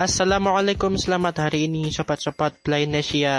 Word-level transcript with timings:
Assalamualaikum, 0.00 0.96
selamat 0.96 1.44
hari 1.44 1.68
ini 1.68 1.92
sobat-sobat 1.92 2.64
Blindnesia. 2.64 3.36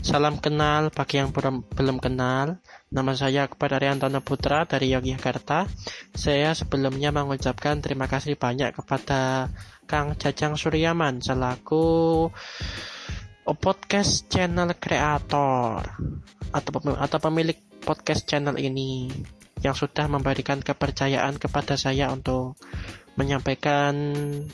Salam 0.00 0.40
kenal 0.40 0.88
bagi 0.88 1.20
yang 1.20 1.36
belum, 1.36 2.00
kenal. 2.00 2.64
Nama 2.88 3.12
saya 3.12 3.44
kepada 3.44 3.76
Riantono 3.76 4.24
Putra 4.24 4.64
dari 4.64 4.96
Yogyakarta. 4.96 5.68
Saya 6.16 6.56
sebelumnya 6.56 7.12
mengucapkan 7.12 7.84
terima 7.84 8.08
kasih 8.08 8.40
banyak 8.40 8.72
kepada 8.72 9.52
Kang 9.84 10.16
Jajang 10.16 10.56
Suryaman 10.56 11.20
selaku 11.20 12.32
podcast 13.60 14.32
channel 14.32 14.72
kreator 14.80 15.84
atau 16.56 17.18
pemilik 17.20 17.60
podcast 17.84 18.24
channel 18.24 18.56
ini 18.56 19.12
yang 19.60 19.76
sudah 19.76 20.08
memberikan 20.08 20.64
kepercayaan 20.64 21.36
kepada 21.36 21.76
saya 21.76 22.08
untuk 22.08 22.56
menyampaikan 23.16 23.96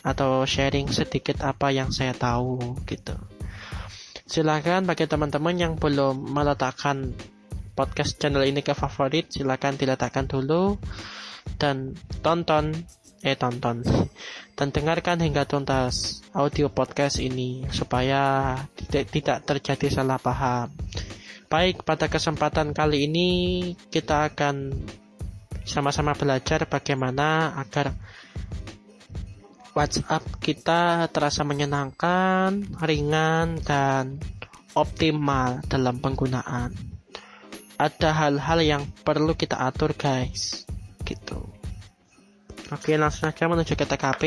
atau 0.06 0.46
sharing 0.46 0.88
sedikit 0.88 1.42
apa 1.42 1.74
yang 1.74 1.90
saya 1.90 2.14
tahu 2.14 2.78
gitu. 2.86 3.14
Silakan 4.24 4.88
bagi 4.88 5.04
teman-teman 5.04 5.58
yang 5.58 5.72
belum 5.76 6.32
meletakkan 6.32 7.12
podcast 7.74 8.16
channel 8.16 8.46
ini 8.46 8.64
ke 8.64 8.72
favorit, 8.72 9.28
silakan 9.28 9.76
diletakkan 9.76 10.24
dulu 10.30 10.78
dan 11.58 11.92
tonton 12.22 12.72
eh 13.22 13.38
tonton 13.38 13.86
dan 14.58 14.68
dengarkan 14.74 15.22
hingga 15.22 15.46
tuntas 15.46 16.26
audio 16.34 16.66
podcast 16.70 17.22
ini 17.22 17.66
supaya 17.70 18.54
tidak 18.74 19.04
tidak 19.14 19.38
terjadi 19.46 20.02
salah 20.02 20.18
paham. 20.18 20.74
Baik, 21.46 21.84
pada 21.84 22.08
kesempatan 22.08 22.72
kali 22.72 23.06
ini 23.06 23.28
kita 23.92 24.32
akan 24.32 24.72
sama-sama 25.62 26.16
belajar 26.16 26.66
bagaimana 26.66 27.54
agar 27.60 27.94
WhatsApp 29.72 30.20
kita 30.36 31.08
terasa 31.08 31.48
menyenangkan, 31.48 32.76
ringan, 32.84 33.56
dan 33.64 34.20
optimal 34.76 35.64
dalam 35.64 35.96
penggunaan. 35.96 36.76
Ada 37.80 38.12
hal-hal 38.12 38.60
yang 38.60 38.82
perlu 39.00 39.32
kita 39.32 39.56
atur, 39.56 39.96
guys. 39.96 40.68
Gitu. 41.08 41.40
Oke, 42.68 42.96
langsung 43.00 43.32
saja 43.32 43.48
menuju 43.48 43.72
ke 43.72 43.84
TKP. 43.88 44.22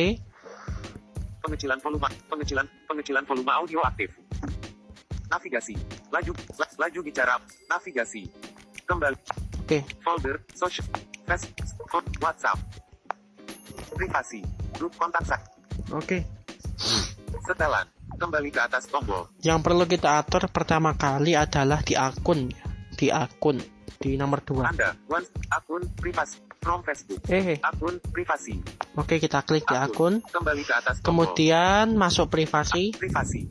Pengecilan 1.45 1.77
volume, 1.77 2.09
pengecilan, 2.25 2.65
pengecilan 2.89 3.23
volume 3.29 3.51
audio 3.53 3.79
aktif. 3.85 4.17
Navigasi, 5.29 5.77
laju, 6.09 6.33
la, 6.57 6.67
laju 6.85 6.99
bicara, 7.05 7.37
navigasi. 7.69 8.25
Kembali. 8.85 9.17
Oke. 9.61 9.81
Folder, 10.01 10.41
social, 10.53 10.85
Facebook, 11.25 12.05
WhatsApp. 12.21 12.84
Privasi, 13.95 14.43
grup 14.75 14.91
kontak 14.95 15.23
saya. 15.23 15.39
Oke. 15.89 16.27
Setelan, 17.41 17.87
kembali 18.13 18.49
ke 18.49 18.59
atas 18.59 18.85
tombol. 18.85 19.31
Yang 19.39 19.59
perlu 19.61 19.85
kita 19.85 20.19
atur 20.19 20.47
pertama 20.49 20.91
kali 20.93 21.31
adalah 21.31 21.79
di 21.79 21.95
akun, 21.95 22.51
di 22.91 23.07
akun, 23.07 23.55
di 23.95 24.15
nomor 24.15 24.43
2. 24.43 24.67
Anda, 24.67 24.91
one, 25.07 25.23
akun 25.47 25.87
privasi, 25.95 26.43
from 26.59 26.81
Facebook. 26.81 27.21
Eh, 27.27 27.55
Akun 27.61 28.01
privasi. 28.03 28.57
oke 28.93 29.15
kita 29.15 29.39
klik 29.41 29.63
di 29.63 29.75
akun. 29.75 30.19
Kembali 30.25 30.61
ke 30.61 30.73
atas 30.73 30.99
tombol. 30.99 31.29
Kemudian 31.29 31.93
masuk 31.95 32.27
privasi. 32.27 32.91
Privasi. 32.91 33.45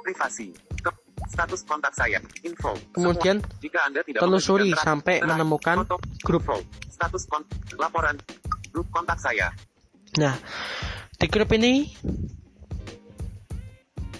Privasi. 0.00 0.46
Ke- 0.78 0.96
status 1.28 1.60
kontak 1.62 1.92
saya. 1.92 2.16
Info. 2.40 2.72
Kemudian 2.90 3.42
Semua. 3.42 3.60
jika 3.60 3.78
Anda 3.84 4.00
tidak 4.00 4.20
telusuri 4.22 4.70
sampai 4.72 5.20
menemukan 5.20 5.84
foto, 5.84 5.98
grup. 6.22 6.46
status 6.88 7.26
kon 7.26 7.42
laporan 7.76 8.16
grup 8.70 8.88
kontak 8.90 9.18
saya. 9.18 9.50
Nah, 10.18 10.34
di 11.14 11.26
grup 11.26 11.50
ini 11.54 11.86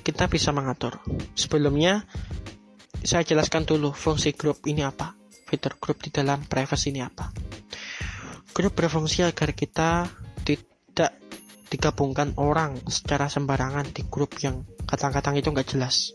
kita 0.05 0.27
bisa 0.27 0.51
mengatur. 0.51 0.99
Sebelumnya 1.39 2.05
saya 3.01 3.25
jelaskan 3.25 3.65
dulu 3.65 3.95
fungsi 3.95 4.37
grup 4.37 4.61
ini 4.67 4.85
apa. 4.85 5.17
Fitur 5.49 5.79
grup 5.81 5.99
di 6.03 6.15
dalam 6.15 6.47
privacy 6.47 6.95
ini 6.95 7.03
apa. 7.03 7.31
Grup 8.51 8.75
berfungsi 8.75 9.23
agar 9.25 9.55
kita 9.55 10.07
tidak 10.43 11.17
digabungkan 11.71 12.35
orang 12.39 12.83
secara 12.91 13.31
sembarangan 13.31 13.95
di 13.95 14.03
grup 14.11 14.35
yang 14.43 14.67
kadang-kadang 14.87 15.39
itu 15.39 15.49
nggak 15.55 15.69
jelas. 15.71 16.13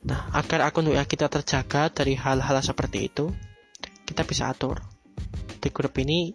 Nah, 0.00 0.32
agar 0.32 0.66
akun 0.66 0.90
WA 0.90 1.04
kita 1.06 1.28
terjaga 1.28 1.92
dari 1.92 2.16
hal-hal 2.16 2.56
seperti 2.64 3.12
itu, 3.12 3.30
kita 4.08 4.24
bisa 4.26 4.48
atur. 4.48 4.80
Di 5.60 5.68
grup 5.68 6.00
ini, 6.00 6.32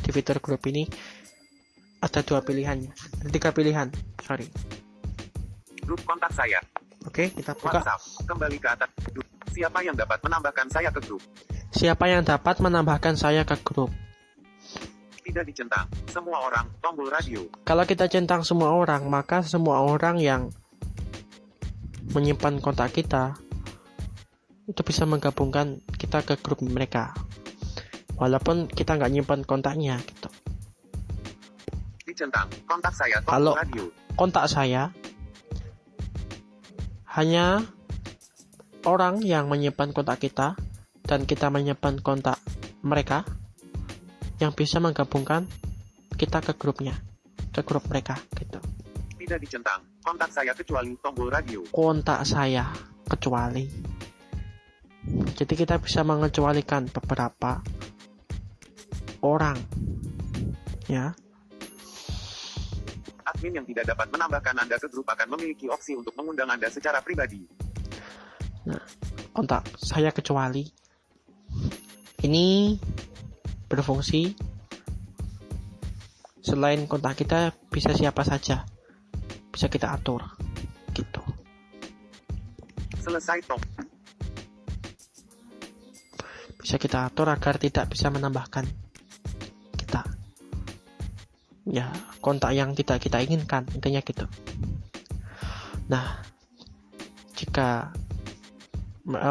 di 0.00 0.10
fitur 0.10 0.40
grup 0.40 0.64
ini, 0.66 0.88
ada 2.00 2.20
dua 2.24 2.40
pilihannya. 2.40 2.92
Ada 3.24 3.28
tiga 3.28 3.50
pilihan, 3.52 3.88
sorry. 4.24 4.48
Grup 5.84 6.00
kontak 6.08 6.32
saya. 6.32 6.60
Oke, 7.08 7.32
kita 7.32 7.56
buka. 7.56 7.80
WhatsApp. 7.80 8.00
Kembali 8.28 8.56
ke 8.60 8.68
atas. 8.68 8.90
Grup. 9.08 9.26
Siapa 9.50 9.80
yang 9.80 9.96
dapat 9.96 10.20
menambahkan 10.20 10.66
saya 10.68 10.88
ke 10.92 11.00
grup? 11.00 11.22
Siapa 11.72 12.04
yang 12.08 12.22
dapat 12.22 12.56
menambahkan 12.60 13.14
saya 13.16 13.42
ke 13.44 13.56
grup? 13.64 13.90
Tidak 15.24 15.44
dicentang. 15.46 15.88
Semua 16.10 16.44
orang. 16.44 16.66
Tombol 16.84 17.08
radio. 17.08 17.46
Kalau 17.64 17.84
kita 17.88 18.10
centang 18.10 18.44
semua 18.44 18.74
orang, 18.74 19.08
maka 19.08 19.40
semua 19.40 19.80
orang 19.80 20.20
yang 20.20 20.52
menyimpan 22.10 22.58
kontak 22.58 22.90
kita 22.90 23.38
itu 24.66 24.80
bisa 24.86 25.02
menggabungkan 25.06 25.82
kita 25.98 26.22
ke 26.22 26.34
grup 26.38 26.62
mereka. 26.62 27.14
Walaupun 28.20 28.68
kita 28.68 28.94
nggak 28.94 29.10
nyimpan 29.10 29.40
kontaknya 29.42 29.96
gitu. 30.04 30.28
Dicentang. 32.04 32.46
Kontak 32.68 32.92
saya. 32.92 33.16
Tombol 33.24 33.32
Kalau- 33.32 33.56
radio. 33.56 33.84
kontak 34.12 34.44
saya 34.46 34.92
hanya 37.10 37.64
orang 38.84 39.24
yang 39.24 39.48
menyimpan 39.48 39.90
kontak 39.90 40.20
kita 40.20 40.54
dan 41.02 41.24
kita 41.24 41.48
menyimpan 41.48 41.98
kontak 41.98 42.36
mereka 42.84 43.24
yang 44.36 44.52
bisa 44.52 44.76
menggabungkan 44.76 45.48
kita 46.14 46.44
ke 46.44 46.52
grupnya 46.54 47.00
ke 47.50 47.64
grup 47.64 47.88
mereka 47.88 48.20
gitu 48.36 48.60
Tidak 49.16 49.38
dicentang. 49.40 49.80
Kontak 50.00 50.28
saya 50.28 50.52
kecuali 50.52 50.92
tombol 51.00 51.28
radio. 51.28 51.64
kontak 51.72 52.24
saya 52.24 52.68
kecuali 53.08 53.64
jadi 55.34 55.54
kita 55.56 55.80
bisa 55.80 56.04
mengecualikan 56.04 56.92
beberapa 56.92 57.64
orang. 59.22 59.56
Ya. 60.90 61.14
Admin 63.30 63.62
yang 63.62 63.66
tidak 63.68 63.94
dapat 63.94 64.10
menambahkan 64.10 64.54
Anda 64.58 64.76
ke 64.80 64.90
grup 64.90 65.06
akan 65.06 65.38
memiliki 65.38 65.70
opsi 65.70 65.94
untuk 65.94 66.16
mengundang 66.18 66.50
Anda 66.50 66.66
secara 66.66 66.98
pribadi. 67.00 67.46
kontak 69.30 69.72
saya 69.78 70.10
kecuali 70.10 70.66
ini 72.26 72.76
berfungsi. 73.70 74.50
Selain 76.40 76.82
kontak 76.90 77.20
kita 77.20 77.54
bisa 77.70 77.94
siapa 77.94 78.26
saja. 78.26 78.66
Bisa 79.54 79.70
kita 79.70 79.94
atur 79.94 80.24
gitu. 80.92 81.22
Selesai 83.00 83.40
tom. 83.46 83.60
bisa 86.60 86.76
kita 86.76 87.08
atur 87.10 87.26
agar 87.26 87.58
tidak 87.58 87.90
bisa 87.90 88.14
menambahkan 88.14 88.62
ya 91.70 91.88
kontak 92.18 92.52
yang 92.52 92.74
tidak 92.74 92.98
kita 92.98 93.22
inginkan 93.22 93.64
intinya 93.72 94.02
gitu 94.02 94.26
nah 95.86 96.22
jika 97.38 97.94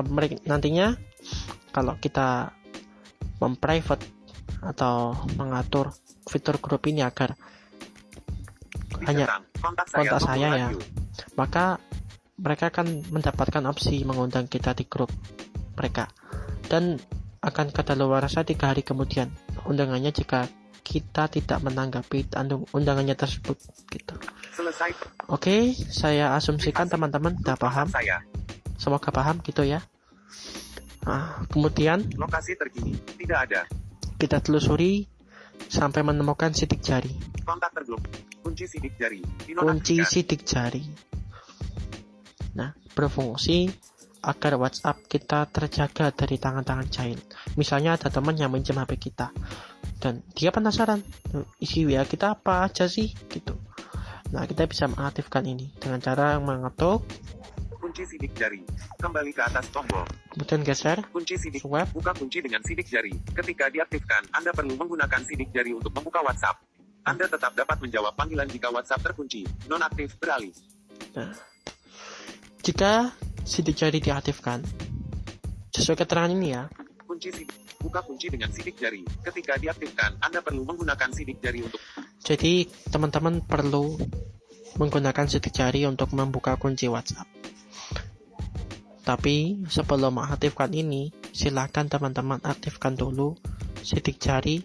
mereka 0.09 0.41
nantinya 0.47 0.97
kalau 1.69 1.95
kita 2.01 2.55
memprivate 3.37 4.03
atau 4.59 5.15
mengatur 5.39 5.93
fitur 6.27 6.59
grup 6.59 6.83
ini 6.89 7.05
agar 7.05 7.37
hanya 9.07 9.25
Dicentang. 9.29 9.43
Kontak 9.59 9.85
saya. 9.87 9.99
kontak 9.99 10.19
saya 10.23 10.47
ya. 10.51 10.67
radio. 10.67 10.79
maka 11.39 11.65
mereka 12.39 12.65
akan 12.71 12.87
mendapatkan 13.11 13.63
opsi 13.67 14.03
mengundang 14.03 14.47
kita 14.47 14.75
di 14.75 14.87
grup 14.87 15.11
mereka 15.75 16.11
dan 16.67 16.99
akan 17.39 17.71
kadaluarsa 17.71 18.43
tiga 18.43 18.75
hari 18.75 18.83
kemudian 18.83 19.31
undangannya 19.63 20.11
jika 20.11 20.51
kita 20.89 21.29
tidak 21.29 21.61
menanggapi 21.61 22.25
undangannya 22.73 23.13
tersebut 23.13 23.61
gitu. 23.93 24.17
Selesai. 24.57 24.89
Oke, 25.29 25.77
saya 25.77 26.33
asumsikan 26.33 26.89
teman-teman 26.89 27.37
sudah 27.37 27.53
paham, 27.53 27.87
Saya. 27.93 28.25
semoga 28.81 29.13
paham 29.13 29.37
gitu 29.45 29.61
ya. 29.61 29.85
Nah, 31.05 31.45
kemudian 31.53 32.09
Lokasi 32.17 32.57
terkini. 32.57 32.97
Tidak 32.97 33.37
ada. 33.37 33.69
kita 34.17 34.41
telusuri 34.41 35.05
sampai 35.69 36.01
menemukan 36.01 36.51
sidik 36.51 36.81
jari, 36.81 37.13
Kontak 37.45 37.71
tergrup. 37.77 38.01
Kunci 38.41 38.65
sidik 38.65 38.97
jari. 38.97 39.21
kunci 39.53 40.01
sidik 40.01 40.41
jari. 40.41 40.81
Nah, 42.57 42.73
berfungsi 42.97 43.69
agar 44.19 44.59
WhatsApp 44.59 45.07
kita 45.07 45.47
terjaga 45.47 46.11
dari 46.11 46.35
tangan-tangan 46.35 46.87
jahil. 46.91 47.19
Misalnya 47.55 47.95
ada 47.95 48.11
teman 48.11 48.35
yang 48.35 48.51
minjem 48.51 48.75
HP 48.75 48.99
kita 48.99 49.31
dan 49.99 50.23
dia 50.31 50.49
penasaran 50.49 51.03
isi 51.59 51.83
WA 51.83 52.07
kita 52.07 52.33
apa 52.33 52.65
aja 52.65 52.87
sih 52.87 53.11
gitu. 53.27 53.55
Nah, 54.29 54.45
kita 54.45 54.69
bisa 54.69 54.85
mengaktifkan 54.85 55.41
ini 55.43 55.73
dengan 55.75 55.99
cara 55.99 56.37
mengetuk, 56.37 57.01
Kunci 57.79 58.05
sidik 58.05 58.37
jari. 58.37 58.61
Kembali 59.01 59.33
ke 59.33 59.41
atas 59.41 59.65
tombol. 59.73 60.05
kemudian 60.29 60.61
geser, 60.61 61.01
Kunci 61.09 61.35
sidik. 61.35 61.63
swipe, 61.63 61.89
Buka 61.89 62.13
kunci 62.13 62.37
dengan 62.37 62.61
sidik 62.61 62.85
jari. 62.85 63.09
Ketika 63.33 63.65
diaktifkan, 63.67 64.29
Anda 64.29 64.53
perlu 64.53 64.77
menggunakan 64.77 65.25
sidik 65.25 65.49
jari 65.49 65.73
untuk 65.73 65.89
membuka 65.91 66.21
WhatsApp. 66.21 66.61
Anda 67.01 67.25
tetap 67.25 67.57
dapat 67.57 67.81
menjawab 67.81 68.13
panggilan 68.13 68.45
jika 68.45 68.69
WhatsApp 68.69 69.01
terkunci. 69.01 69.41
Nonaktif 69.65 70.13
beralih. 70.21 70.53
Nah, 71.17 71.33
jika 72.61 73.09
sidik 73.41 73.73
jari 73.73 73.97
diaktifkan, 73.97 74.61
sesuai 75.73 75.97
keterangan 75.97 76.29
ini 76.29 76.47
ya, 76.53 76.69
Kunci 77.09 77.33
sidik. 77.33 77.49
Buka 77.79 78.03
kunci 78.03 78.27
dengan 78.27 78.51
sidik 78.51 78.75
jari. 78.75 79.07
Ketika 79.23 79.55
diaktifkan, 79.55 80.19
Anda 80.19 80.43
perlu 80.43 80.67
menggunakan 80.67 81.09
sidik 81.15 81.39
jari 81.39 81.63
untuk 81.63 81.79
jadi 82.19 82.67
teman-teman 82.91 83.41
perlu 83.41 83.95
menggunakan 84.77 85.25
sidik 85.25 85.55
jari 85.55 85.87
untuk 85.87 86.11
membuka 86.13 86.59
kunci 86.59 86.91
WhatsApp. 86.91 87.25
Tapi 89.07 89.65
sebelum 89.65 90.21
mengaktifkan 90.21 90.69
ini, 90.75 91.09
silakan 91.33 91.89
teman-teman 91.89 92.37
aktifkan 92.45 92.93
dulu 92.93 93.33
sidik 93.81 94.21
jari 94.21 94.61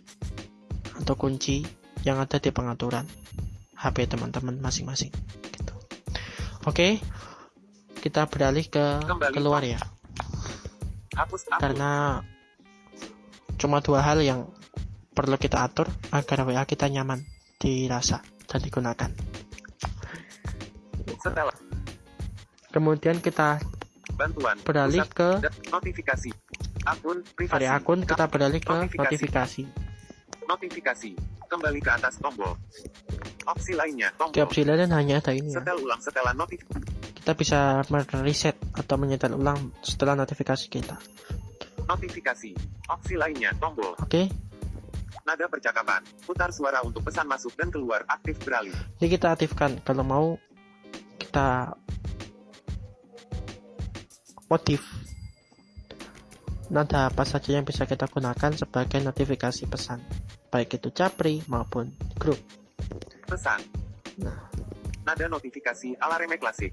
atau 1.01 1.17
kunci 1.17 1.65
yang 2.05 2.21
ada 2.21 2.37
di 2.37 2.53
pengaturan 2.53 3.09
HP 3.79 4.13
teman-teman 4.13 4.61
masing-masing. 4.61 5.15
Gitu. 5.49 5.75
Oke, 6.69 7.01
kita 8.05 8.29
beralih 8.29 8.69
ke 8.69 9.01
Kembali. 9.09 9.33
keluar 9.33 9.65
ya. 9.65 9.81
hapus 11.15 11.47
akun. 11.47 11.63
karena 11.63 12.21
cuma 13.57 13.79
dua 13.79 14.01
hal 14.01 14.21
yang 14.21 14.51
perlu 15.11 15.37
kita 15.37 15.63
atur 15.63 15.87
agar 16.11 16.43
WA 16.43 16.65
kita 16.65 16.87
nyaman 16.87 17.23
dirasa 17.57 18.19
dan 18.47 18.61
digunakan. 18.61 19.11
Setelah 21.19 21.55
Kemudian 22.69 23.23
kita 23.23 23.63
bantuan. 24.19 24.59
beralih 24.67 25.07
ke 25.07 25.39
notifikasi. 25.71 26.31
Akun 26.85 27.23
privasi. 27.33 27.55
dari 27.55 27.67
akun 27.71 28.03
kita 28.03 28.27
beralih 28.27 28.59
ke 28.59 28.75
Notifikasi. 28.75 29.63
notifikasi. 30.45 31.11
Kembali 31.47 31.79
ke 31.79 31.89
atas 31.89 32.19
tombol. 32.19 32.59
Opsi 33.47 33.73
lainnya, 33.73 34.11
Di 34.11 34.19
tombol. 34.19 34.43
opsi 34.43 34.67
lain 34.67 34.91
hanya 34.91 35.23
ada 35.23 35.33
ini 35.33 35.55
ya. 35.55 35.63
Setel 35.63 35.79
ulang 35.81 36.01
setelan 36.03 36.35
notifikasi. 36.35 36.85
Kita 37.15 37.33
bisa 37.33 37.81
mereset 37.89 38.59
atau 38.75 38.99
menyetel 38.99 39.33
ulang 39.33 39.71
setelah 39.81 40.13
notifikasi 40.13 40.67
kita. 40.67 40.99
Notifikasi. 41.85 42.51
Opsi 42.87 43.15
lainnya, 43.15 43.53
tombol. 43.57 43.93
Oke, 43.99 44.29
Nada 45.25 45.49
percakapan. 45.49 46.05
Putar 46.21 46.53
suara 46.53 46.85
untuk 46.85 47.01
pesan 47.01 47.25
masuk 47.25 47.57
dan 47.57 47.73
keluar 47.73 48.05
aktif 48.05 48.37
beralih. 48.41 48.75
ini 49.01 49.09
kita 49.09 49.33
aktifkan. 49.33 49.81
Kalau 49.81 50.05
mau 50.05 50.37
kita 51.17 51.73
modif 54.47 54.85
nada 56.69 57.09
apa 57.09 57.25
saja 57.25 57.53
yang 57.53 57.65
bisa 57.65 57.85
kita 57.85 58.05
gunakan 58.05 58.53
sebagai 58.53 59.01
notifikasi 59.01 59.65
pesan, 59.65 60.01
baik 60.49 60.77
itu 60.77 60.89
capri 60.91 61.41
maupun 61.47 61.93
grup. 62.17 62.41
Pesan. 63.25 63.61
Nah, 64.21 64.49
Nada 65.05 65.29
notifikasi 65.29 65.97
ala 65.97 66.17
reme 66.17 66.37
klasik. 66.37 66.73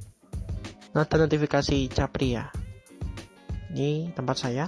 nada 0.92 1.16
notifikasi 1.18 1.88
capri 1.88 2.36
ya. 2.36 2.48
Ini 3.70 4.12
tempat 4.12 4.36
saya. 4.38 4.68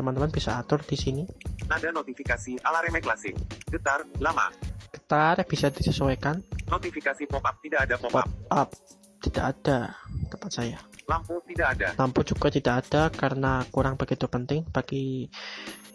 Teman-teman 0.00 0.32
bisa 0.32 0.56
atur 0.56 0.80
di 0.80 0.96
sini. 0.96 1.28
Nada 1.68 1.92
notifikasi 1.92 2.56
ala 2.64 2.80
reme 2.80 3.04
klasik. 3.04 3.36
Getar, 3.68 4.08
lama. 4.16 4.48
Getar 4.88 5.44
bisa 5.44 5.68
disesuaikan. 5.68 6.40
Notifikasi 6.72 7.28
pop-up 7.28 7.60
tidak 7.60 7.84
ada 7.84 8.00
Pop 8.00 8.08
pop-up. 8.08 8.24
up 8.48 8.72
tidak 9.20 9.44
ada 9.52 9.92
tempat 10.32 10.50
saya. 10.56 10.80
Lampu 11.04 11.36
tidak 11.44 11.76
ada. 11.76 11.88
Lampu 12.00 12.24
juga 12.24 12.48
tidak 12.48 12.88
ada 12.88 13.12
karena 13.12 13.60
kurang 13.68 14.00
begitu 14.00 14.24
penting 14.24 14.64
bagi 14.72 15.28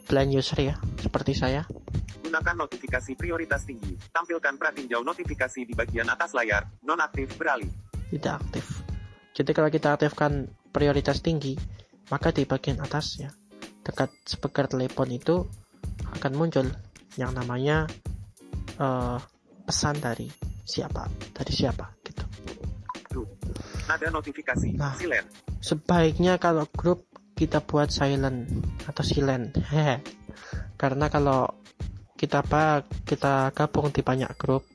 blind 0.05 0.37
user 0.37 0.61
ya, 0.61 0.77
seperti 1.01 1.33
saya. 1.33 1.65
Gunakan 2.21 2.55
notifikasi 2.61 3.17
prioritas 3.17 3.65
tinggi. 3.65 3.97
Tampilkan 4.13 4.61
pratinjau 4.61 5.01
notifikasi 5.01 5.65
di 5.65 5.73
bagian 5.73 6.13
atas 6.13 6.37
layar. 6.37 6.69
Nonaktif 6.85 7.33
beralih. 7.41 7.73
tidak 8.13 8.37
aktif. 8.37 8.85
Jadi 9.33 9.51
kalau 9.51 9.73
kita 9.73 9.97
aktifkan 9.97 10.45
prioritas 10.69 11.25
tinggi, 11.25 11.57
maka 12.13 12.29
di 12.29 12.45
bagian 12.45 12.77
atas 12.79 13.17
ya, 13.17 13.33
dekat 13.85 14.09
speaker 14.25 14.65
telepon 14.65 15.09
itu 15.13 15.45
akan 16.17 16.31
muncul 16.33 16.65
yang 17.15 17.31
namanya 17.31 17.85
eh, 18.81 19.17
pesan 19.65 20.01
dari 20.01 20.27
siapa, 20.65 21.05
dari 21.31 21.53
siapa 21.53 21.85
gitu. 22.01 22.25
Nada 23.85 24.07
notifikasi. 24.09 24.73
Nah. 24.75 24.97
Silen. 24.97 25.25
Sebaiknya 25.61 26.41
kalau 26.41 26.65
grup 26.73 27.05
kita 27.37 27.61
buat 27.61 27.93
silent 27.93 28.49
atau 28.89 29.03
silent, 29.05 29.53
hehe. 29.69 30.01
Karena 30.75 31.07
kalau 31.07 31.47
kita 32.15 32.41
apa 32.41 32.87
kita 33.05 33.53
gabung 33.53 33.93
di 33.93 34.01
banyak 34.01 34.33
grup, 34.39 34.65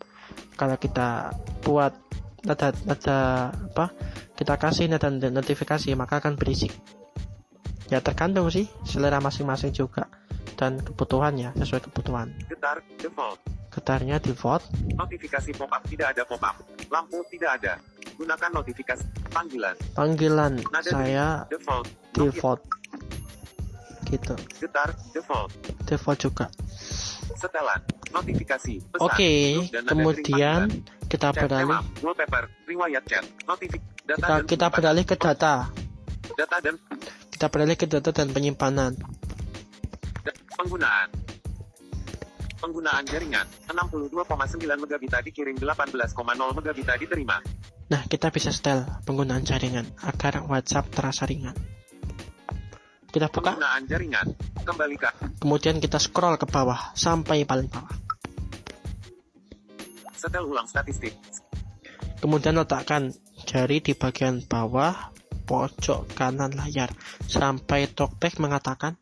kalau 0.55 0.77
kita 0.79 1.35
buat 1.65 1.93
nada 2.41 2.73
nada 2.89 3.19
apa 3.53 3.93
kita 4.33 4.57
kasih 4.57 4.89
nada 4.89 5.13
notifikasi 5.13 5.93
maka 5.99 6.23
akan 6.23 6.39
berisik. 6.39 6.73
Ya 7.91 7.99
tergantung 7.99 8.47
sih 8.55 8.71
selera 8.87 9.19
masing-masing 9.19 9.75
juga 9.75 10.07
dan 10.55 10.79
kebutuhan 10.79 11.35
ya 11.35 11.51
sesuai 11.59 11.91
kebutuhan. 11.91 12.31
Getar, 12.47 12.79
default. 13.03 13.39
Getarnya 13.71 14.19
default, 14.19 14.67
Notifikasi 14.99 15.55
pop-up 15.55 15.83
tidak 15.87 16.11
ada 16.15 16.23
pop-up. 16.27 16.59
Lampu 16.91 17.23
tidak 17.31 17.63
ada. 17.63 17.79
Gunakan 18.19 18.51
notifikasi 18.51 19.07
panggilan. 19.31 19.79
panggilan 19.95 20.59
Nada 20.75 20.91
saya 20.91 21.27
Default. 21.47 21.87
Default 22.19 22.61
gitu, 24.11 24.35
Getar, 24.59 24.91
default. 25.15 25.51
default 25.87 26.19
juga. 26.19 26.47
Setelan. 27.39 27.79
Notifikasi. 28.11 28.75
Pesan. 28.91 29.07
Oke, 29.07 29.33
nada 29.71 29.87
kemudian 29.87 30.61
ring 30.67 30.83
kita. 31.07 31.31
Chat, 31.31 31.47
beralih 31.47 31.79
tema, 31.79 32.03
wallpaper, 32.03 32.45
riwayat 32.67 33.03
chat, 33.07 33.25
notifik, 33.47 33.83
data 34.03 34.19
kita 34.19 34.27
dan 34.27 34.43
kita 34.51 34.67
beralih 34.71 35.05
ke 35.07 35.15
data. 35.15 35.55
data 36.35 36.57
dan 36.59 36.75
Kita 37.41 37.49
beralih 37.49 37.73
ke 37.73 37.89
data 37.89 38.13
dan 38.13 38.37
penyimpanan. 38.37 39.01
penggunaan. 40.61 41.09
Penggunaan 42.61 43.01
jaringan 43.09 43.49
62,9 43.65 44.61
megabita 44.77 45.25
dikirim 45.25 45.57
18,0 45.57 46.13
megabita 46.37 47.01
diterima. 47.01 47.41
Nah, 47.89 48.05
kita 48.13 48.29
bisa 48.29 48.53
setel 48.53 48.85
penggunaan 49.09 49.41
jaringan 49.41 49.89
agar 50.05 50.45
WhatsApp 50.53 50.93
terasa 50.93 51.25
ringan. 51.25 51.57
Kita 53.09 53.33
buka, 53.33 53.57
Penggunaan 53.57 53.89
jaringan 53.89 54.27
kembali 54.61 54.97
ke 55.01 55.09
kemudian 55.41 55.81
kita 55.81 55.97
scroll 55.97 56.37
ke 56.37 56.45
bawah 56.45 56.93
sampai 56.93 57.49
paling 57.49 57.73
bawah. 57.73 57.97
setel 60.13 60.45
ulang 60.45 60.69
statistik. 60.69 61.17
Kemudian 62.21 62.61
letakkan 62.61 63.17
jari 63.49 63.81
di 63.81 63.97
bagian 63.97 64.45
bawah 64.45 65.17
pojok 65.51 66.15
kanan 66.15 66.55
layar 66.55 66.95
sampai 67.27 67.91
talkback 67.91 68.39
mengatakan 68.39 68.95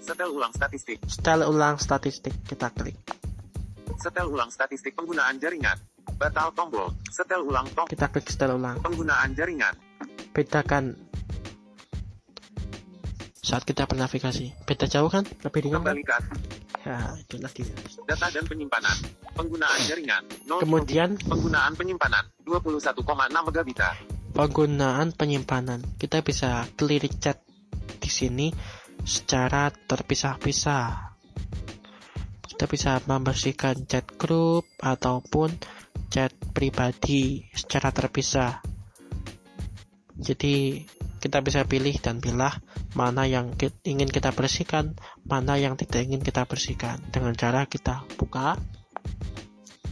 Setel 0.00 0.32
ulang 0.32 0.48
statistik. 0.56 0.96
setel 1.04 1.44
ulang 1.44 1.76
statistik. 1.76 2.32
Kita 2.48 2.72
klik. 2.72 2.96
Setel 4.00 4.24
ulang 4.24 4.48
statistik 4.48 4.96
penggunaan 4.96 5.36
jaringan. 5.36 5.76
Batal 6.16 6.48
tombol. 6.56 6.88
Setel 7.12 7.44
ulang 7.44 7.68
tombol. 7.76 7.92
Kita 7.92 8.08
klik 8.08 8.24
setel 8.24 8.56
ulang. 8.56 8.80
Penggunaan 8.80 9.36
jaringan. 9.36 9.76
Bedakan 10.32 10.96
saat 13.44 13.68
kita 13.68 13.84
bernavigasi. 13.84 14.56
Beda 14.64 14.88
jauh 14.88 15.12
kan? 15.12 15.28
Lebih 15.44 15.68
ringan 15.68 15.84
kan? 15.84 15.92
Kembali 15.92 16.02
ke 16.08 16.14
atas. 16.16 16.38
Ya, 16.88 16.96
itu 17.20 17.36
lagi. 17.44 17.62
data 18.08 18.26
dan 18.32 18.44
penyimpanan. 18.48 18.96
Penggunaan 19.36 19.80
jaringan. 19.84 20.22
0 20.48 20.64
Kemudian 20.64 21.20
penggunaan 21.28 21.76
penyimpanan 21.76 22.24
21,6 22.48 23.04
megabita. 23.44 24.17
Penggunaan 24.38 25.10
penyimpanan. 25.10 25.82
Kita 25.98 26.22
bisa 26.22 26.62
clear 26.78 27.10
chat 27.18 27.42
di 27.98 28.06
sini 28.06 28.54
secara 29.02 29.66
terpisah-pisah. 29.74 31.10
Kita 32.46 32.70
bisa 32.70 33.02
membersihkan 33.02 33.90
chat 33.90 34.06
grup 34.14 34.62
ataupun 34.78 35.58
chat 36.06 36.30
pribadi 36.54 37.50
secara 37.50 37.90
terpisah. 37.90 38.62
Jadi 40.14 40.86
kita 41.18 41.42
bisa 41.42 41.66
pilih 41.66 41.98
dan 41.98 42.22
pilih 42.22 42.54
mana 42.94 43.26
yang 43.26 43.58
ingin 43.82 44.06
kita 44.06 44.30
bersihkan, 44.30 44.94
mana 45.26 45.58
yang 45.58 45.74
tidak 45.74 46.06
ingin 46.06 46.22
kita 46.22 46.46
bersihkan. 46.46 47.02
Dengan 47.10 47.34
cara 47.34 47.66
kita 47.66 48.06
buka, 48.14 48.54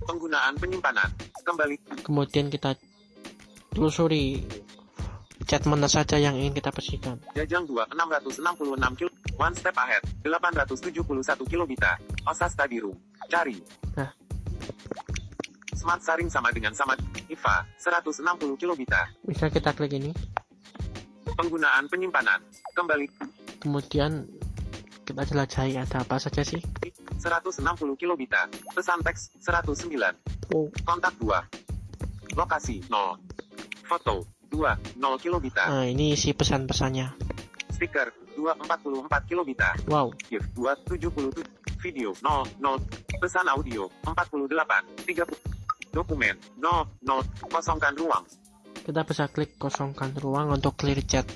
Penggunaan 0.07 0.55
penyimpanan. 0.55 1.11
Kembali 1.43 1.83
kemudian 2.07 2.47
kita 2.47 2.79
telusuri 3.77 4.41
chat 5.45 5.69
mana 5.69 5.85
saja 5.85 6.17
yang 6.17 6.33
ingin 6.33 6.57
kita 6.57 6.73
bersihkan. 6.73 7.21
Jajang 7.37 7.69
2 7.69 7.93
666 7.93 8.97
kilo. 8.97 9.13
One 9.37 9.53
step 9.53 9.77
ahead 9.77 10.01
871 10.25 10.97
kilobita. 11.45 12.01
Osas 12.25 12.57
tadi 12.57 12.81
room. 12.81 12.97
Cari. 13.29 13.61
Nah. 14.01 14.09
Smart 15.77 16.01
Saring 16.01 16.33
sama 16.33 16.49
dengan 16.57 16.73
sama 16.73 16.97
IVA 17.29 17.69
160 17.79 18.25
kilobita. 18.57 19.13
Bisa 19.29 19.53
kita 19.53 19.77
klik 19.77 19.93
ini. 19.93 20.11
Penggunaan 21.37 21.85
penyimpanan. 21.93 22.41
Kembali 22.73 23.07
Kemudian 23.61 24.25
kita 25.05 25.23
jelajahi 25.29 25.77
ada 25.77 26.01
apa 26.01 26.17
saja 26.17 26.41
sih. 26.41 26.65
160 27.21 27.61
kilobita. 28.01 28.49
Pesan 28.73 29.05
teks 29.05 29.37
109. 29.45 30.17
Oh, 30.57 30.73
Kontak 30.83 31.13
2. 31.21 32.35
Lokasi 32.35 32.81
0. 32.89 33.26
Foto 33.87 34.27
2 34.51 34.99
0 34.99 35.23
kilobita. 35.23 35.71
nah 35.71 35.87
ini 35.87 36.19
isi 36.19 36.35
pesan-pesannya. 36.35 37.15
Stiker 37.71 38.09
244 38.35 39.29
kilobita. 39.31 39.71
Wow, 39.87 40.11
GIF 40.27 40.43
277. 40.55 41.47
Video 41.79 42.11
0 42.19 42.47
0. 42.59 42.83
Pesan 43.23 43.47
audio 43.47 43.87
48 44.03 45.07
30. 45.07 45.95
Dokumen 45.95 46.35
0 46.59 46.87
0. 47.05 47.23
Kosongkan 47.47 47.95
ruang. 47.95 48.27
kita 48.87 49.03
bisa 49.03 49.27
klik 49.27 49.59
kosongkan 49.59 50.15
ruang 50.15 50.55
untuk 50.55 50.79
clear 50.79 51.03
chat. 51.03 51.27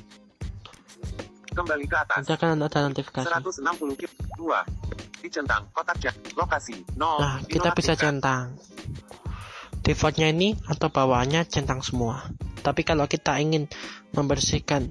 Kembali 1.50 1.82
ke 1.82 1.96
atas. 1.98 2.22
Nanti 2.22 2.32
akan 2.38 2.62
ada 2.62 2.78
notifikasi. 2.86 3.26
160 3.26 3.98
kil 3.98 4.10
2. 4.38 5.22
Dicentang 5.26 5.66
kotak 5.74 5.98
chat. 5.98 6.14
Lokasi 6.38 6.78
0. 6.94 7.18
Nah, 7.18 7.42
kita 7.42 7.74
bisa 7.74 7.98
centang. 7.98 8.54
Defaultnya 9.90 10.30
ini 10.30 10.54
atau 10.70 10.86
bawaannya 10.86 11.50
centang 11.50 11.82
semua. 11.82 12.22
Tapi 12.62 12.86
kalau 12.86 13.10
kita 13.10 13.42
ingin 13.42 13.66
membersihkan 14.14 14.86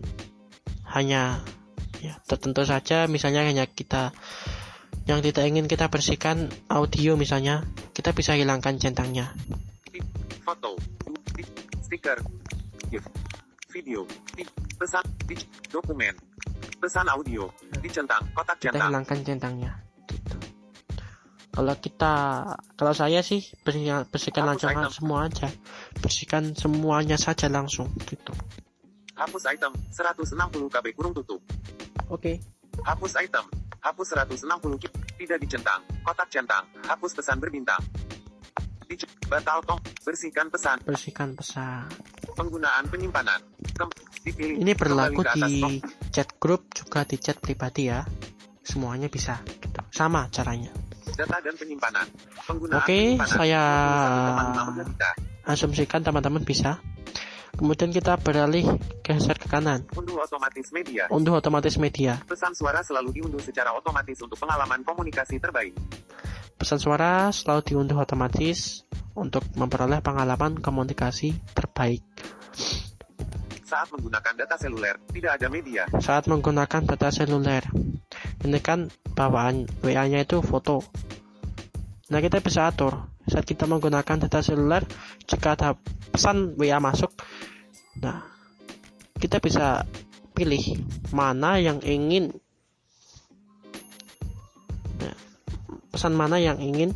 hanya 0.91 1.39
ya 2.03 2.19
tertentu 2.27 2.67
saja, 2.67 3.07
misalnya 3.07 3.47
hanya 3.47 3.63
kita 3.63 4.11
yang 5.07 5.23
tidak 5.23 5.47
ingin 5.47 5.71
kita 5.71 5.87
bersihkan 5.87 6.51
audio 6.67 7.15
misalnya, 7.15 7.63
kita 7.95 8.11
bisa 8.11 8.35
hilangkan 8.35 8.75
centangnya. 8.75 9.31
Foto. 10.43 10.75
Stiker. 11.87 12.19
GIF. 12.91 13.07
Video. 13.71 14.03
Pesan. 14.75 15.07
Dokumen. 15.71 16.11
Pesan 16.75 17.07
audio. 17.07 17.47
Dicentang. 17.79 18.27
Kotak 18.35 18.59
Kita 18.59 18.75
centang. 18.75 18.91
hilangkan 18.91 19.19
centangnya. 19.23 19.71
Kalau 21.59 21.75
kita, 21.75 22.13
kalau 22.79 22.95
saya 22.95 23.19
sih 23.19 23.43
bersihkan, 23.67 24.07
bersihkan 24.07 24.47
langsung 24.47 24.71
item. 24.71 24.87
semua 24.95 25.27
aja, 25.27 25.51
bersihkan 25.99 26.55
semuanya 26.55 27.19
saja 27.19 27.51
langsung 27.51 27.91
gitu. 28.07 28.31
Hapus 29.19 29.43
item. 29.51 29.75
160 29.91 30.39
KB 30.71 30.85
kurung 30.95 31.11
tutup. 31.11 31.43
Oke. 32.07 32.39
Hapus 32.79 33.19
item. 33.19 33.43
Hapus 33.83 34.15
160 34.15 34.79
ki- 34.79 34.87
Tidak 35.19 35.35
dicentang. 35.35 35.83
Kotak 35.99 36.31
centang. 36.31 36.63
Hapus 36.87 37.11
pesan 37.11 37.43
berbintang. 37.43 37.83
Batal 39.27 39.59
tong. 39.67 39.83
Bersihkan 40.07 40.47
pesan. 40.47 40.79
Bersihkan 40.87 41.35
pesan. 41.35 41.91
Penggunaan 42.39 42.87
penyimpanan. 42.87 43.43
Kem- 43.75 43.91
dipilih. 44.23 44.63
Ini 44.63 44.71
berlaku 44.79 45.27
di 45.35 45.75
chat 46.09 46.39
grup 46.39 46.71
juga 46.71 47.03
di 47.03 47.19
chat 47.19 47.35
pribadi 47.35 47.91
ya. 47.91 48.07
Semuanya 48.63 49.11
bisa. 49.11 49.43
Gitu. 49.43 49.83
Sama 49.91 50.31
caranya. 50.31 50.71
Data 51.19 51.35
dan 51.43 51.55
penyimpanan. 51.59 52.07
Penggunaan 52.47 52.79
Oke, 52.79 53.19
penyimpanan. 53.19 53.27
saya 53.27 53.63
21,5 54.39 54.71
megabita. 54.71 55.09
asumsikan 55.43 55.99
teman-teman 55.99 56.43
bisa. 56.47 56.79
Kemudian 57.59 57.91
kita 57.91 58.15
beralih 58.23 58.63
geser 59.03 59.35
ke 59.35 59.51
kanan. 59.51 59.83
Unduh 59.99 60.23
otomatis 60.23 60.71
media. 60.71 61.11
Unduh 61.11 61.35
otomatis 61.35 61.75
media. 61.75 62.23
Pesan 62.23 62.55
suara 62.55 62.79
selalu 62.79 63.19
diunduh 63.19 63.43
secara 63.43 63.75
otomatis 63.75 64.15
untuk 64.23 64.39
pengalaman 64.39 64.79
komunikasi 64.87 65.43
terbaik. 65.43 65.75
Pesan 66.55 66.79
suara 66.79 67.27
selalu 67.35 67.67
diunduh 67.67 67.99
otomatis 67.99 68.87
untuk 69.11 69.43
memperoleh 69.59 69.99
pengalaman 69.99 70.55
komunikasi 70.63 71.35
terbaik. 71.51 71.99
Saat 73.67 73.91
menggunakan 73.91 74.33
data 74.39 74.55
seluler, 74.55 74.95
tidak 75.11 75.35
ada 75.35 75.47
media. 75.51 75.83
Saat 75.99 76.31
menggunakan 76.31 76.89
data 76.89 77.11
seluler, 77.11 77.67
ini 78.45 78.59
kan 78.63 78.87
bawaan 79.17 79.67
WA-nya 79.83 80.23
itu 80.23 80.39
foto. 80.39 80.83
Nah, 82.09 82.19
kita 82.23 82.39
bisa 82.39 82.71
atur 82.71 83.09
saat 83.29 83.45
kita 83.45 83.69
menggunakan 83.69 84.25
data 84.25 84.41
seluler 84.41 84.81
jika 85.29 85.53
ada 85.53 85.77
pesan 86.09 86.57
WA 86.57 86.81
masuk. 86.81 87.13
Nah, 88.01 88.25
kita 89.19 89.37
bisa 89.37 89.85
pilih 90.33 90.79
mana 91.11 91.59
yang 91.59 91.83
ingin 91.83 92.33
Nah, 94.99 95.15
pesan 95.95 96.11
mana 96.15 96.39
yang 96.39 96.59
ingin 96.59 96.91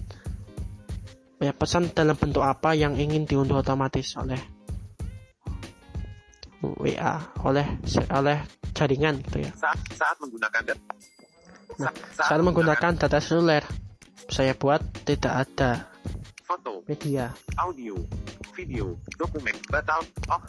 ya 1.39 1.51
pesan 1.55 1.91
dalam 1.91 2.15
bentuk 2.15 2.43
apa 2.43 2.71
yang 2.75 2.95
ingin 2.95 3.27
diunduh 3.27 3.59
otomatis 3.59 4.15
oleh 4.15 4.39
WA 6.63 7.19
oleh 7.43 7.67
oleh 8.11 8.37
jaringan 8.71 9.19
gitu 9.27 9.43
ya. 9.43 9.51
Saat 9.55 9.79
saat 9.91 10.15
menggunakan 10.23 10.71
data 10.71 10.83
Nah, 11.81 11.91
Saat 12.13 12.39
menggunakan 12.39 12.93
data 12.95 13.17
seluler, 13.17 13.65
saya 14.29 14.53
buat 14.53 14.81
tidak 15.03 15.33
ada 15.47 15.89
foto, 16.45 16.85
media. 16.85 17.33
audio, 17.57 17.97
video, 18.53 18.93
dokumen, 19.17 19.57
batal, 19.67 20.05
off, 20.29 20.43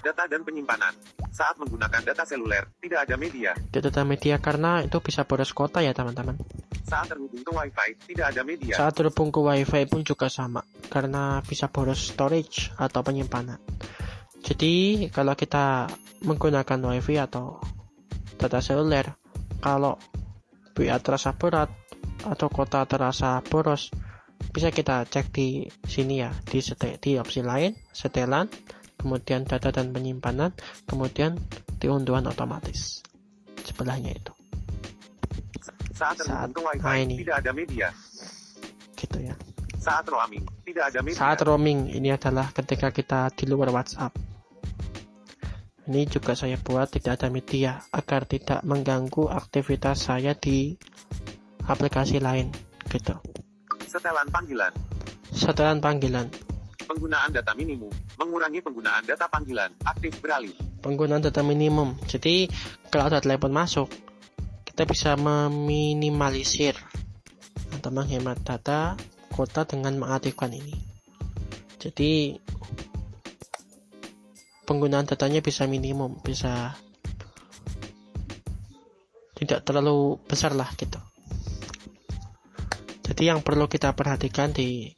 data 0.00 0.24
dan 0.30 0.46
penyimpanan. 0.46 0.94
Saat 1.34 1.58
menggunakan 1.58 2.02
data 2.02 2.24
seluler, 2.24 2.66
tidak 2.82 3.06
ada 3.08 3.14
media. 3.18 3.52
Tidak 3.54 3.90
ada 3.90 4.04
media 4.06 4.36
karena 4.38 4.82
itu 4.82 4.98
bisa 5.02 5.26
boros 5.26 5.50
kota 5.54 5.82
ya 5.82 5.92
teman-teman. 5.94 6.38
Saat 6.88 7.12
terhubung 7.12 7.44
ke 7.44 7.52
WiFi, 7.52 7.88
tidak 8.14 8.26
ada 8.32 8.42
media. 8.46 8.74
Saat 8.74 8.94
terhubung 8.96 9.28
ke 9.28 9.40
WiFi 9.44 9.82
pun 9.90 10.00
juga 10.06 10.32
sama 10.32 10.64
karena 10.88 11.44
bisa 11.44 11.68
boros 11.68 12.00
storage 12.00 12.72
atau 12.80 13.04
penyimpanan. 13.04 13.60
Jadi 14.40 15.06
kalau 15.12 15.36
kita 15.36 15.90
menggunakan 16.24 16.78
WiFi 16.94 17.20
atau 17.20 17.60
data 18.40 18.62
seluler, 18.64 19.12
kalau 19.60 19.98
WA 20.78 20.96
terasa 21.02 21.34
berat 21.34 21.68
atau 22.22 22.46
kota 22.46 22.86
terasa 22.86 23.42
boros, 23.42 23.90
bisa 24.54 24.70
kita 24.70 25.02
cek 25.10 25.34
di 25.34 25.66
sini 25.84 26.22
ya 26.22 26.30
di 26.46 26.62
sete, 26.62 26.96
di 27.02 27.18
opsi 27.18 27.42
lain 27.42 27.74
setelan, 27.90 28.46
kemudian 28.94 29.42
data 29.42 29.74
dan 29.74 29.90
penyimpanan, 29.90 30.54
kemudian 30.86 31.34
diunduhan 31.82 32.26
otomatis. 32.26 33.02
Sebelahnya 33.66 34.14
itu, 34.14 34.32
Saat 35.92 36.22
saat- 36.22 36.54
WiFi, 36.54 36.78
nah 36.80 36.96
ini. 36.96 37.14
tidak 37.20 37.36
ada 37.42 37.50
media. 37.52 37.88
gitu 38.98 39.18
ya. 39.22 39.34
Saat 39.78 40.10
roaming, 40.10 40.42
tidak 40.66 40.90
ada 40.90 40.98
media. 41.06 41.18
Saat 41.18 41.38
roaming 41.46 41.86
ini 41.94 42.10
adalah 42.10 42.50
ketika 42.50 42.90
kita 42.90 43.30
di 43.30 43.46
luar 43.46 43.70
WhatsApp. 43.70 44.27
Ini 45.88 46.04
juga 46.04 46.36
saya 46.36 46.60
buat 46.60 46.92
tidak 46.92 47.16
ada 47.16 47.32
media 47.32 47.80
agar 47.96 48.28
tidak 48.28 48.60
mengganggu 48.60 49.32
aktivitas 49.32 50.12
saya 50.12 50.36
di 50.36 50.76
aplikasi 51.64 52.20
lain 52.20 52.52
gitu. 52.92 53.16
Setelan 53.88 54.28
panggilan, 54.28 54.68
Setelan 55.32 55.80
panggilan, 55.80 56.28
penggunaan 56.84 57.32
data 57.32 57.56
minimum, 57.56 57.88
mengurangi 58.20 58.60
penggunaan 58.60 59.00
data 59.08 59.32
panggilan, 59.32 59.72
aktif 59.88 60.12
beralih. 60.20 60.52
penggunaan 60.84 61.24
data 61.24 61.40
minimum. 61.40 61.96
Jadi 62.04 62.52
kalau 62.92 63.08
ada 63.08 63.24
telepon 63.24 63.56
masuk, 63.56 63.88
kita 64.68 64.84
bisa 64.84 65.16
meminimalisir 65.16 66.76
atau 67.80 67.88
menghemat 67.88 68.44
data 68.44 68.92
kuota 69.32 69.64
dengan 69.64 69.96
mengaktifkan 69.96 70.52
ini. 70.52 70.76
Jadi 71.80 72.36
penggunaan 74.68 75.08
datanya 75.08 75.40
bisa 75.40 75.64
minimum, 75.64 76.20
bisa 76.20 76.76
tidak 79.40 79.64
terlalu 79.64 80.20
besar 80.28 80.52
lah 80.52 80.68
gitu. 80.76 81.00
Jadi 83.08 83.32
yang 83.32 83.40
perlu 83.40 83.64
kita 83.72 83.96
perhatikan 83.96 84.52
di 84.52 84.92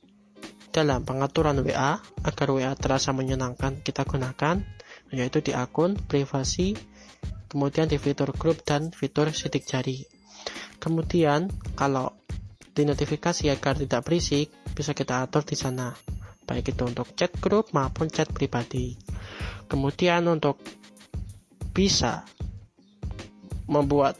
dalam 0.74 1.06
pengaturan 1.06 1.62
WA 1.62 2.02
agar 2.26 2.48
WA 2.50 2.74
terasa 2.74 3.14
menyenangkan 3.14 3.82
kita 3.82 4.02
gunakan 4.06 4.62
yaitu 5.10 5.42
di 5.42 5.50
akun 5.50 5.98
privasi 5.98 6.78
kemudian 7.50 7.90
di 7.90 7.98
fitur 7.98 8.30
grup 8.30 8.62
dan 8.62 8.94
fitur 8.94 9.34
sidik 9.34 9.66
jari 9.66 10.06
kemudian 10.78 11.50
kalau 11.74 12.14
di 12.70 12.86
notifikasi 12.86 13.50
agar 13.50 13.74
tidak 13.82 14.06
berisik 14.06 14.54
bisa 14.70 14.94
kita 14.94 15.26
atur 15.26 15.42
di 15.42 15.58
sana 15.58 15.90
baik 16.46 16.70
itu 16.70 16.86
untuk 16.86 17.10
chat 17.18 17.34
grup 17.42 17.74
maupun 17.74 18.06
chat 18.06 18.30
pribadi 18.30 18.94
kemudian 19.70 20.26
untuk 20.26 20.58
bisa 21.70 22.26
membuat 23.70 24.18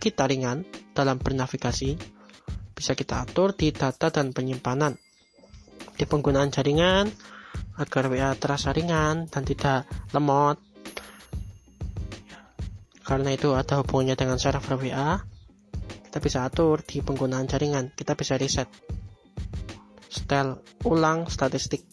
kita 0.00 0.24
ringan 0.24 0.64
dalam 0.96 1.20
bernavigasi 1.20 2.00
bisa 2.72 2.96
kita 2.96 3.28
atur 3.28 3.52
di 3.52 3.70
data 3.70 4.08
dan 4.08 4.32
penyimpanan. 4.32 4.96
Di 5.92 6.08
penggunaan 6.08 6.48
jaringan 6.48 7.06
agar 7.76 8.08
WA 8.08 8.32
terasa 8.34 8.72
ringan 8.72 9.28
dan 9.28 9.44
tidak 9.44 9.86
lemot. 10.10 10.56
Karena 13.04 13.30
itu 13.36 13.52
ada 13.52 13.84
hubungannya 13.84 14.16
dengan 14.16 14.40
server 14.40 14.80
WA 14.80 15.20
kita 16.12 16.18
bisa 16.20 16.44
atur 16.44 16.84
di 16.84 17.00
penggunaan 17.00 17.48
jaringan 17.48 17.92
kita 17.92 18.12
bisa 18.16 18.36
reset. 18.40 18.68
Setel 20.12 20.60
ulang 20.84 21.28
statistik. 21.28 21.84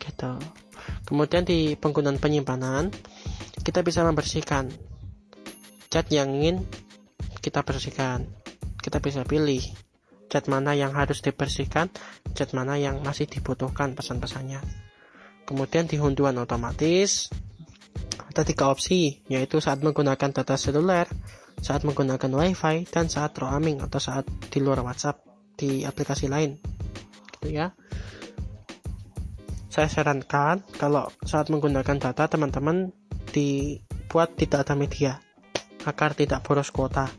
Gitu 0.00 0.63
kemudian 1.14 1.46
di 1.46 1.78
penggunaan 1.78 2.18
penyimpanan 2.18 2.90
kita 3.62 3.86
bisa 3.86 4.02
membersihkan 4.02 4.66
cat 5.86 6.10
yang 6.10 6.34
ingin 6.34 6.66
kita 7.38 7.62
bersihkan. 7.62 8.26
Kita 8.82 8.98
bisa 8.98 9.22
pilih 9.22 9.62
cat 10.26 10.50
mana 10.50 10.74
yang 10.74 10.90
harus 10.90 11.22
dibersihkan 11.22 11.86
cat 12.34 12.50
mana 12.50 12.74
yang 12.74 12.98
masih 13.06 13.30
dibutuhkan 13.30 13.94
pesan-pesannya. 13.94 14.58
Kemudian 15.46 15.86
di 15.86 16.02
hunduan 16.02 16.34
otomatis 16.34 17.30
ada 18.18 18.42
tiga 18.42 18.74
opsi 18.74 19.22
yaitu 19.30 19.62
saat 19.62 19.86
menggunakan 19.86 20.34
data 20.34 20.58
seluler 20.58 21.06
saat 21.62 21.86
menggunakan 21.86 22.34
wifi 22.34 22.90
dan 22.90 23.06
saat 23.06 23.38
roaming 23.38 23.78
atau 23.78 24.02
saat 24.02 24.26
di 24.50 24.58
luar 24.58 24.82
WhatsApp 24.82 25.22
di 25.54 25.86
aplikasi 25.86 26.26
lain. 26.26 26.58
Gitu 27.38 27.54
ya 27.54 27.70
saya 29.74 29.90
sarankan 29.90 30.62
kalau 30.78 31.10
saat 31.26 31.50
menggunakan 31.50 31.98
data 31.98 32.30
teman-teman 32.30 32.94
dibuat 33.34 34.38
tidak 34.38 34.70
ada 34.70 34.78
media 34.78 35.18
agar 35.82 36.14
tidak 36.14 36.46
boros 36.46 36.70
kuota. 36.70 37.10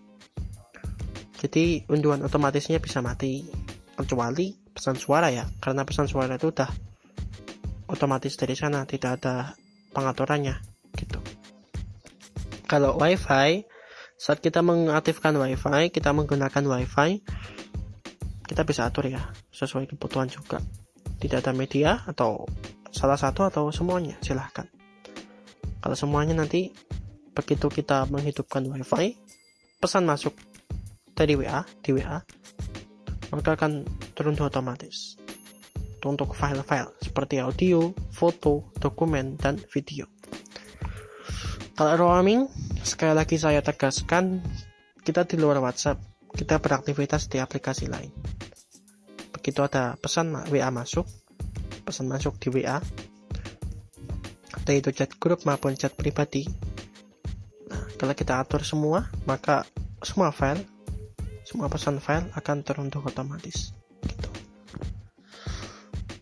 Jadi 1.35 1.83
unduhan 1.91 2.23
otomatisnya 2.23 2.79
bisa 2.79 3.03
mati 3.03 3.43
kecuali 3.99 4.55
pesan 4.71 4.95
suara 4.95 5.35
ya 5.35 5.43
karena 5.59 5.83
pesan 5.83 6.07
suara 6.07 6.39
itu 6.39 6.47
udah 6.55 6.71
otomatis 7.91 8.39
dari 8.39 8.55
sana 8.55 8.87
tidak 8.87 9.19
ada 9.19 9.51
pengaturannya 9.91 10.55
gitu. 10.95 11.19
Kalau 12.71 12.95
WiFi 12.95 13.67
saat 14.15 14.39
kita 14.39 14.63
mengaktifkan 14.63 15.35
WiFi 15.35 15.91
kita 15.91 16.15
menggunakan 16.15 16.63
WiFi 16.63 17.19
kita 18.47 18.63
bisa 18.63 18.87
atur 18.87 19.11
ya 19.11 19.27
sesuai 19.51 19.91
kebutuhan 19.91 20.31
juga 20.31 20.63
tidak 21.19 21.45
ada 21.45 21.51
media 21.55 22.03
atau 22.05 22.47
salah 22.91 23.19
satu 23.19 23.47
atau 23.47 23.69
semuanya 23.71 24.15
silahkan 24.23 24.67
kalau 25.83 25.95
semuanya 25.95 26.35
nanti 26.37 26.71
begitu 27.35 27.67
kita 27.67 28.07
menghidupkan 28.07 28.63
wifi 28.71 29.19
pesan 29.79 30.07
masuk 30.07 30.33
dari 31.15 31.35
WA 31.35 31.67
di 31.83 31.91
WA 31.91 32.23
maka 33.35 33.59
akan 33.59 33.83
turun 34.15 34.39
otomatis 34.39 35.19
untuk 36.05 36.37
file-file 36.37 36.93
seperti 37.01 37.41
audio, 37.41 37.89
foto, 38.13 38.69
dokumen, 38.77 39.41
dan 39.41 39.57
video. 39.73 40.05
Kalau 41.73 41.97
roaming, 41.97 42.45
sekali 42.85 43.17
lagi 43.17 43.41
saya 43.41 43.65
tegaskan, 43.65 44.39
kita 45.01 45.25
di 45.25 45.35
luar 45.41 45.59
WhatsApp, 45.59 45.97
kita 46.31 46.61
beraktivitas 46.61 47.27
di 47.27 47.41
aplikasi 47.41 47.89
lain 47.89 48.24
begitu 49.45 49.61
ada 49.61 49.93
pesan 50.01 50.33
WA 50.49 50.73
masuk. 50.73 51.05
Pesan 51.85 52.09
masuk 52.09 52.41
di 52.41 52.49
WA 52.49 52.81
entah 54.65 54.73
itu 54.73 54.89
chat 54.89 55.13
grup 55.21 55.45
maupun 55.45 55.77
chat 55.77 55.93
pribadi. 55.93 56.49
Nah, 57.69 57.85
kalau 58.01 58.17
kita 58.17 58.41
atur 58.41 58.65
semua 58.65 59.05
maka 59.29 59.61
semua 60.01 60.33
file 60.33 60.65
semua 61.45 61.69
pesan 61.69 62.01
file 62.01 62.33
akan 62.33 62.65
teruntuk 62.65 63.05
otomatis. 63.05 63.77
Gitu. 64.01 64.29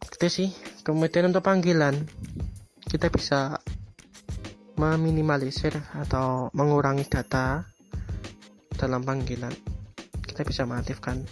Itu 0.04 0.28
sih. 0.28 0.52
Kemudian 0.84 1.32
untuk 1.32 1.48
panggilan 1.48 1.96
kita 2.92 3.08
bisa 3.08 3.64
meminimalisir 4.76 5.80
atau 5.96 6.52
mengurangi 6.52 7.08
data 7.08 7.64
dalam 8.76 9.08
panggilan. 9.08 9.56
Kita 10.20 10.44
bisa 10.44 10.68
mengaktifkan 10.68 11.24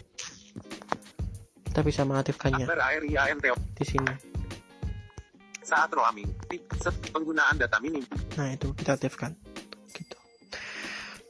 kita 1.71 1.87
bisa 1.87 2.03
mengaktifkannya 2.03 2.67
di 3.79 3.85
sini. 3.87 4.11
Saat 5.63 5.95
roaming, 5.95 6.27
penggunaan 7.15 7.55
data 7.55 7.79
minim. 7.79 8.03
Nah 8.35 8.51
itu 8.51 8.75
kita 8.75 8.99
aktifkan. 8.99 9.31
Gitu. 9.95 10.17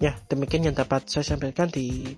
Ya 0.01 0.17
demikian 0.34 0.65
yang 0.65 0.73
dapat 0.73 1.06
saya 1.06 1.38
sampaikan 1.38 1.69
di 1.69 2.17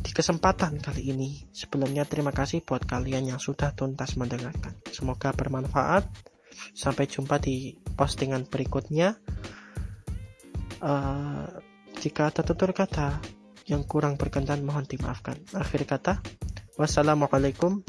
di 0.00 0.10
kesempatan 0.16 0.80
kali 0.80 1.12
ini. 1.12 1.44
Sebelumnya 1.52 2.08
terima 2.08 2.32
kasih 2.32 2.64
buat 2.64 2.88
kalian 2.88 3.36
yang 3.36 3.40
sudah 3.42 3.76
tuntas 3.76 4.16
mendengarkan. 4.16 4.72
Semoga 4.88 5.36
bermanfaat. 5.36 6.08
Sampai 6.72 7.04
jumpa 7.04 7.36
di 7.36 7.76
postingan 8.00 8.48
berikutnya. 8.48 9.12
Uh, 10.80 11.44
jika 12.00 12.32
ada 12.32 12.40
tutur 12.40 12.72
kata 12.72 13.20
yang 13.68 13.84
kurang 13.84 14.16
berkenan 14.16 14.64
mohon 14.64 14.88
dimaafkan. 14.88 15.36
Akhir 15.52 15.84
kata, 15.84 16.24
Wassalamualaikum 16.78 17.82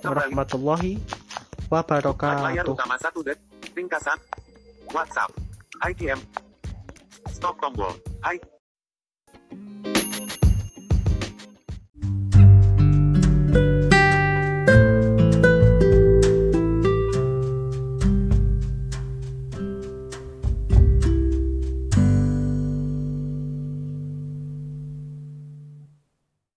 warahmatullahi 0.00 0.96
wabarakatuh. 1.68 2.72
Utama 2.72 2.96
satu. 2.96 3.20
Ringkasan. 3.76 4.16
WhatsApp. 4.88 5.36
ITM. 5.84 6.16
Stop 7.28 7.60
tombol. 7.60 7.92
I. 8.24 8.40